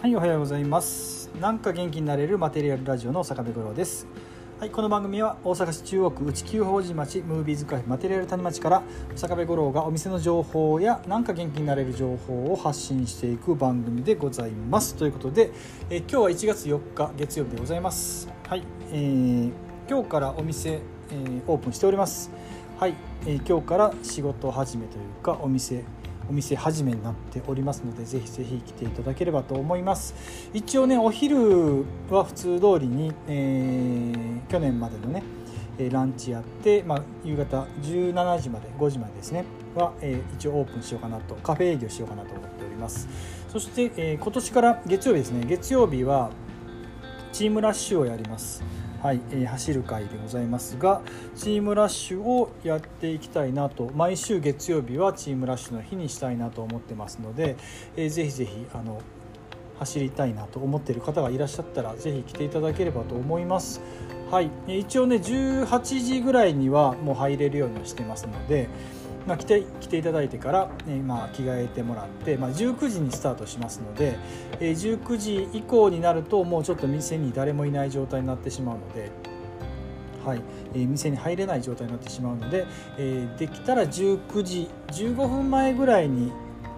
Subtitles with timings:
[0.00, 1.28] はい、おはようございます。
[1.38, 4.06] なんか元気になれるマテリアルラジオの坂部五郎です。
[4.58, 8.82] はい、この番組は大阪市中央区内九法寺町ムービーズカフェマテリアル谷町から
[9.14, 14.94] 坂部五郎がお店の情報やなんか元気になれる情報を発信していく番組でございます。
[14.94, 15.52] ということで、
[15.90, 18.26] え今日は1月4日月曜日でございます。
[18.48, 18.62] はい、
[18.92, 19.52] えー
[19.86, 20.80] 今日からお店、
[21.10, 22.30] えーオープンしております。
[22.78, 22.94] はい、
[23.26, 25.84] えー今日から仕事始めというかお店
[26.30, 30.14] お店始めになっておりますのでぜひぜひ来ていただければと思います。
[30.54, 35.22] 一応ねお昼は普通通りに、えー去年までのね
[35.90, 43.08] ランチやって、まあ、夕方17時まで5時までですねは、えー一応オープンしようかなとカフェ営業しようかなと思っております。
[43.48, 45.44] そして、えー今年から月曜日ですね。
[45.46, 46.30] 月曜日は
[47.32, 48.62] チームラッシュをやります。
[49.02, 51.00] はい、えー走る会でございますが
[51.34, 57.56] チームラッシュをやっていきたいなと毎週月曜日はチームラッシュの日にしたいなと思ってますので、
[57.96, 59.00] えーぜひぜひあの
[59.78, 63.80] 走りたいなと思っている方がいらっしゃったらぜひ来ていただければと思います。
[64.30, 68.68] はい、一応ね18時ぐらいにはもう入れるようにはしてますので、
[69.26, 74.18] まあ、来て来ていただいてから、えまあ、着替えてもらって、まあ、19時にスタートしますので、
[74.60, 79.10] えー19時以降になるともうちょっと店に誰もいない状態になってしまうので。
[80.24, 80.42] はい
[80.74, 82.66] えー店に入れない状態になってしまうので、
[82.98, 86.30] えーできたら19時15分前ぐらいに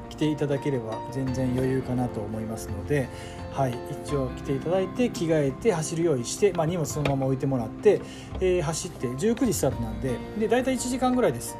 [0.09, 3.09] 来ていただければ全然余裕かなと思いますので、
[3.53, 8.01] はい、一応来ていただいて着替えて走る用意して、まあ、荷物そのまま置いてもらって、
[8.41, 11.56] えー走って19時スタートなんでで大体1時間ぐらいです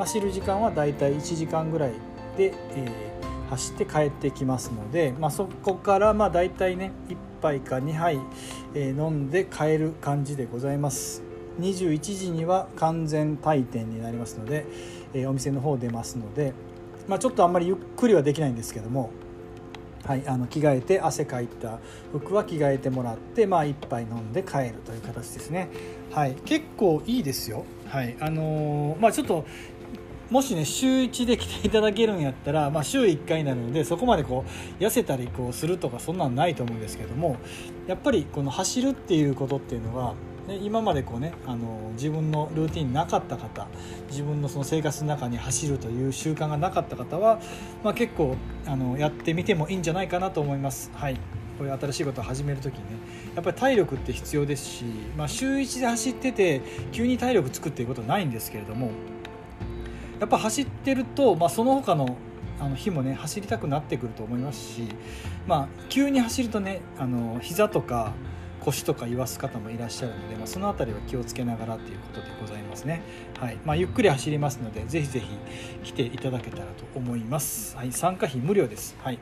[0.00, 1.92] 走る時間は大体1時間ぐらい
[2.36, 3.20] で、えー
[3.50, 8.20] 走って帰ってきますので、まあ、そこからまあ大体ね1杯か2杯、
[8.74, 11.24] えー飲んで帰る感じでございます。
[11.58, 14.66] 21時には完全退店になりますので、
[15.14, 16.52] えーお店の方出ますので、
[17.08, 19.10] まあ、ちょっとあんまりゆっくりはできないんですけども
[20.04, 21.78] はい、あの着替えて汗かいた
[22.12, 25.68] 服は着替えてもらって、まあ、一杯飲んで帰るという形ですね、
[26.10, 29.44] はい、結構いいですよ、はいあのーまあ、ちょっと
[30.30, 34.44] もしね週1で来ていただけるんやったら、まあ、週1回になるのでそこまでこ
[34.78, 37.36] う痩せたりこうするとかそんなんないと思うんですけども
[37.88, 40.14] やっぱりこの走るっていうことっていうのは
[40.46, 43.66] ね今までこうねあの自分のルーティンなかった方
[44.08, 47.40] 自分のその生活の中に走るという習慣がなかった方は、
[47.82, 48.36] まあ、結構
[48.66, 50.90] あのやってみてもいいんじゃないかなと思います。
[50.94, 51.16] はい
[51.58, 52.96] こういう新しいことを始める時にね
[53.34, 58.92] やっぱり体力って必要ですし、まあ、週1で走ってて急に体力つくっていうことはないんですけれども
[60.20, 62.16] やっぱ走ってると、まあ、その他の
[62.60, 64.82] あの日もね走りたくなってくると思いますし、
[65.46, 68.12] まあ、急に走るとねあの膝とか
[68.60, 73.00] 腰とか言わす方もいらっしゃるので、まあ、その辺りは気をつけながらということでございますね、
[73.38, 73.56] はい。
[73.64, 75.26] まあ、ゆっくり走りますのでぜひぜひ
[75.84, 79.18] 来ていただけたらと思います、はい、参加費無料です、はい。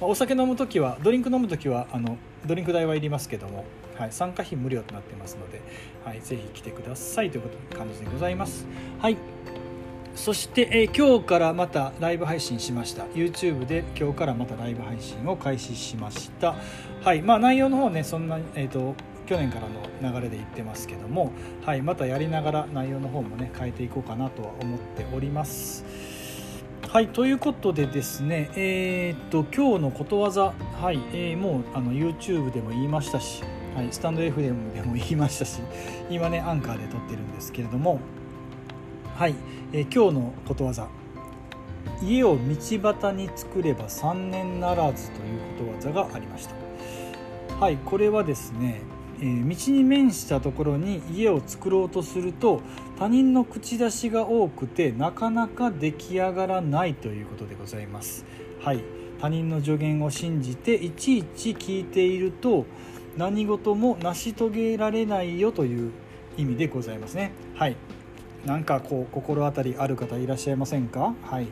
[0.00, 3.64] まあ、お酒飲む時はドリンク飲む時はあのドリンク代はいりますけども、
[3.98, 5.60] はい、参加費無料となってますので、
[6.04, 8.64] はい、ぜひ来てくださいということで感じでございます。
[9.00, 9.16] はい。
[10.16, 13.04] そして、え今日からまたライブ配信しました。
[13.08, 16.54] YouTube で今日からまたライブ配信を開始しました。
[17.04, 17.20] はい。
[17.20, 18.94] まあ内容の方ねそんな、えー、と
[19.26, 21.32] 去年からの流れで言ってますけども、
[21.66, 25.84] はい、またやりながら内容の方もね変えていこうかなとは思っております。
[26.88, 27.08] はい。
[27.08, 30.54] ということでですねえーっと今日のことわざ。
[30.80, 33.42] はい、えーもうあの YouTube でも言いましたし、
[33.74, 35.60] はい、スタンド FM でも言いましたし
[36.08, 38.00] 今ねアンカーで撮ってるんですけれども。
[39.16, 39.34] はい、
[39.72, 40.88] えー今日のことわざ。
[42.02, 46.54] 家を道端に作れば三年ならずということわざがありました。
[47.58, 47.78] はい。
[47.78, 48.82] これはですね、
[49.18, 52.60] えー道に面したところに家を作ろうとすると
[52.98, 58.26] 他人の口出しが多くてなかなか出来上がらないということでございます。
[58.60, 58.84] はい。
[59.18, 62.66] 他人の助言を信じていちいち聞いていると
[63.16, 65.92] 何事も成し遂げられないよという
[66.36, 67.32] 意味でございますね。
[67.54, 67.76] はい。
[68.46, 71.14] なんかこう心当たりある方いらっしゃいませんか？
[71.22, 71.48] はい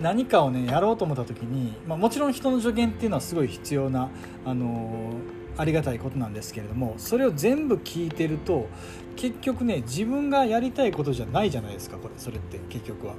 [0.00, 4.10] 何かをねやろうと思った時に、まあ、もちろん人の助言っていうのはすごい必要な、
[4.44, 8.68] あのーありがたいことなんですけれどもそれを全部聞いてると
[9.16, 13.14] 結局ね自分がやりたいことじゃないじゃないですかこれそれって結局は。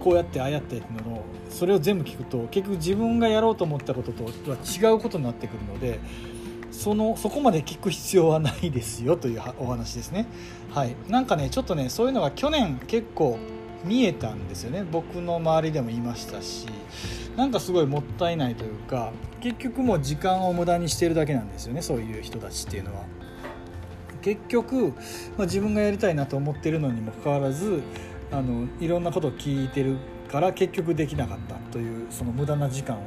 [0.00, 6.00] こうやってああやってっていうのをそれを全部聞くと結局自分がやろうと思ったこととは違うことになってくるので
[6.72, 10.26] そのそこまで聞く必要はないですよというお話ですね。
[10.70, 13.38] はい、なんかねちょっとねそういうのが去年結構
[13.84, 16.66] 見えたんですよね僕の周りでも言いましたし
[17.36, 23.02] なんかすごいもったいないというか結局もう時間を無駄にしてるだけなんですよねそういう人たちっていうのは。
[24.22, 24.90] 結局、
[25.36, 27.82] まあ、自分がやりたいなと思ってるのにもかかわらず
[28.30, 29.96] あのいろんなことを聞いてる
[30.30, 33.00] から結局できなかったというその無駄な時間を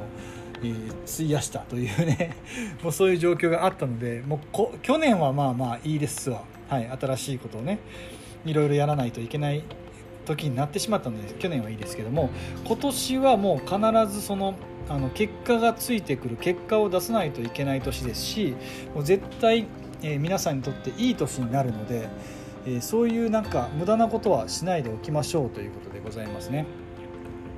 [0.62, 2.36] えー、費やしたというね
[2.82, 7.78] もうそういう状況があったのでもうこ去年はまあまあいいですわ、はい、新しいことをね
[8.44, 9.62] いろいろやらないといけない
[10.24, 12.30] 時になってしまったので去年はいいですけども
[12.64, 14.54] 今年はもう必ずその
[14.88, 18.54] あの結果がついてくる結果を出さないといけない年ですし
[18.94, 19.66] もう絶対、
[20.02, 22.08] えー、皆さんにとっていい年になるので、
[22.66, 26.66] えー、そういうなんか無駄なことはしないでおきましょうということでございますね。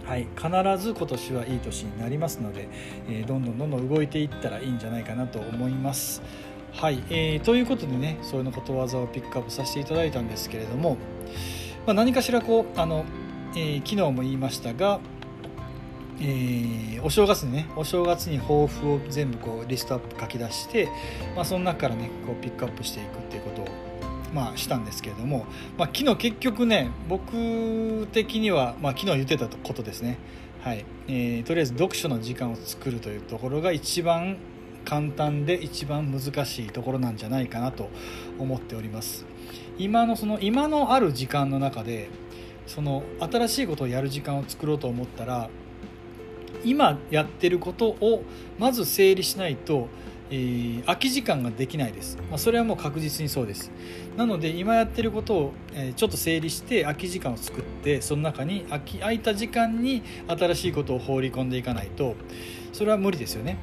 [0.08, 2.66] はい、必ず今年はいい年になりますので、
[3.10, 6.22] えー、どんどんどんどん動いていったらいいんじゃないかなと思います。
[6.72, 10.96] はい、えー、ということでねそういうのことわざをピックアップさせていただいたんですけれども、
[11.86, 13.04] まあ、何かしらこうあの、
[13.54, 14.98] えー、昨日も言いましたが、
[16.20, 20.88] えー、お正月にねお正月に抱負を全部こうリストアップ書き出して、
[21.36, 23.66] まあ、その中からねこうピックアップしていくっていうことを
[24.34, 25.46] まあ、したんですけれども、
[25.76, 30.18] まあ、昨日結局ね僕的には、まあ、昨日言ってたことですね、
[30.62, 30.84] はい。
[31.06, 34.36] えー、とりあえず読書の時間を作るというところが一番
[34.84, 37.90] 簡単で一番難しいところなんじゃないかなと
[38.38, 39.26] 思っております。
[39.78, 42.08] 今のその今のある時間の中で
[42.66, 45.48] その新しいことをやる時間を作ろうと思ったら
[46.64, 48.22] 今やってることを
[48.58, 49.88] まず整理しないと
[50.30, 53.70] えー、空き時間ができないです、まあ、それはもう確実にそうです。
[54.16, 62.16] なので今やってることを、えー、ちょっと整理して空き時間を作ってその中に空き空いた時間に新しいことを放り込んでいかないと
[62.72, 63.56] それは無理ですよね。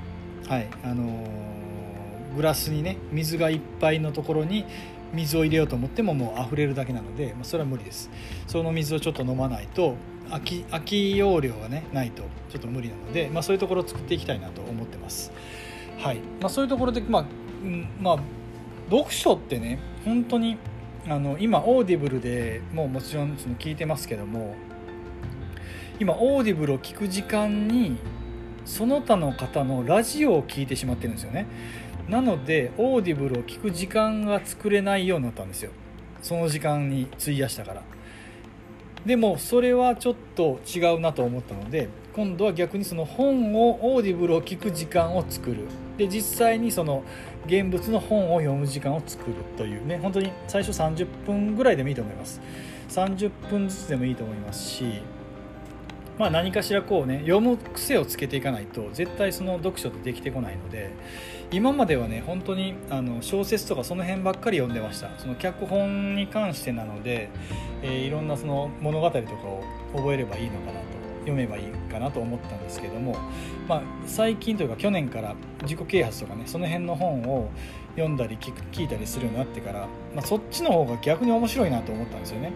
[0.48, 0.68] はい。
[0.84, 4.66] あのー、グラスにね水がいっぱいのところに
[5.14, 8.10] 水を入れようと思ってももう溢れるだけなので、まあ、それは無理です。
[8.48, 9.96] その水をちょっと飲まないと
[10.30, 15.32] 空き空き容量がねないとちょっと無理なので、まあ、そういうところを作っていきたいなと思ってます。
[15.98, 16.18] はい。
[16.40, 17.26] まあ、そういうところで、まあ
[18.00, 18.20] まあ、
[18.90, 20.58] 読書ってね本当に
[21.08, 24.56] あの今 Audible でもうもちろんその聞いてますけども
[26.00, 27.98] 今 Audible を聞く時間に
[28.66, 31.46] その他の方のラジオを聞いてしまってるんですよね。
[32.10, 35.72] なので Audible を聞く時間が作れないようになったんですよ。
[36.22, 37.84] その時間に費やしたから。
[39.06, 45.68] でもそれはちょっと違うなと思ったので今度は逆にその本を Audible を聞く時間を作る。
[45.98, 47.04] で実際にその
[47.46, 49.98] 現物の本を読む時間を作るというね。
[50.02, 52.42] 本当に最初30分ぐらいでもいいと思います。
[52.90, 55.02] 30分ずつでもいいと思いますし
[56.18, 60.92] まあ何かしらこうね読む癖をつけていかないと絶対その読書ってできてこないので
[61.52, 65.10] 今まではね本当にあの小説とかその辺ばっかり読んでました。
[65.18, 67.30] その脚本に関してなので、
[67.84, 69.64] えー、いろんなその物語とかを
[69.96, 70.95] 覚えればいいのかなと。
[71.26, 73.18] 読めばいいかなと思ったんですけども、
[73.68, 77.50] まあ、最近というか去年から自己啓発とかねその辺の本を
[77.96, 82.52] 読んだり聞く聞いたりするようになってから、まあ、そっちの方が逆に面白いなと思ったんですよね。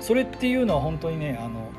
[0.00, 1.70] それっていうのは本当にねあの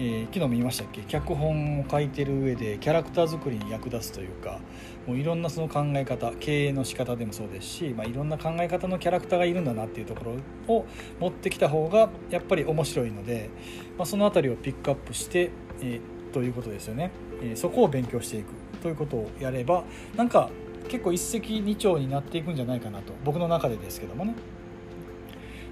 [0.00, 1.00] ー、昨日も言いましたっけ？
[1.02, 4.60] 脚本を書いてる上でキャラクター作りに役立つというか
[5.08, 10.36] もういろんなその考え方経営の仕方でもそうですし、まあ、いろんな考え方のキャラクターがいるんだなっていうとこ
[10.66, 10.86] ろを
[11.18, 13.50] 持ってきた方がやっぱり面白いので、
[13.96, 15.50] まあ、その辺りをピックアップして、
[15.80, 17.10] えー、ということですよね、
[17.42, 18.46] えー、そこを勉強していく。
[18.80, 19.82] ということをやれば
[20.16, 20.50] なんか
[20.88, 23.12] 結構一石二鳥になっていくんじゃないかなと。
[23.24, 24.36] 僕の中でですけどもね、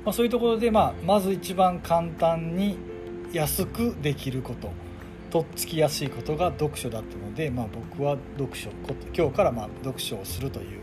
[0.04, 2.76] まあ、そういうところで、まあ、まず一番簡単に
[3.36, 4.70] 安くできること
[5.30, 8.70] とっつきやすいことが読書だったので、まあ、僕は読書
[9.14, 10.80] 今日からまあ読書をするという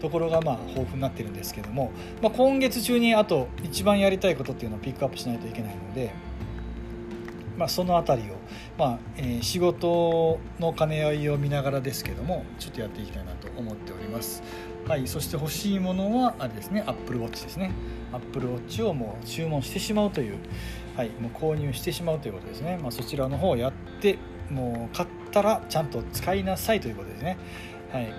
[0.00, 1.90] ところがまあ豊富になってるんですけども、
[2.22, 6.12] まあ、今月中にあと一番やりたいことっていうのをピックアップしないといけないので、
[7.56, 8.34] まあ、その辺りを、
[8.78, 14.42] まあえ、仕事の兼ね合いを見ながらですけどもちょっとやっていきたいなと思っております。
[14.86, 17.72] はい、そして欲しいものはあれですね Apple Watch ですね
[18.12, 20.38] Apple Watch をもう注文してしまうという
[20.96, 24.18] はい、もう購入してしまうということですね、まあ、そちらの方をやって
[24.50, 27.36] もう買ったらちゃんと使いなさいということですね、
[27.92, 28.12] はい、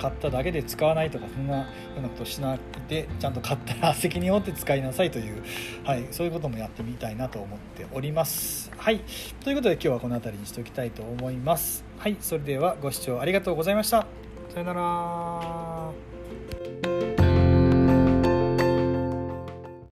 [0.00, 1.66] 買っただけで使わないとかそんなよ
[1.98, 5.42] うなことしないでちゃんと買ったら責任を負って使いなさいという、
[5.84, 8.70] はい、そういうこともやってみたいなと思っております。
[8.76, 9.00] はい。
[9.42, 11.84] ということで今日はこの辺りにしておきたいと思います。
[11.98, 12.16] はい。
[12.20, 14.06] それではご視聴ありがとうございました。
[14.52, 16.15] さよなら。